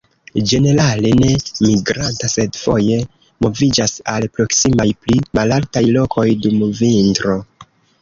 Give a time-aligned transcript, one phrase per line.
[0.51, 1.27] Ĝenerale ne
[1.65, 2.97] migranta, sed foje
[3.47, 7.43] moviĝas al proksimaj pli malaltaj lokoj dum vintro.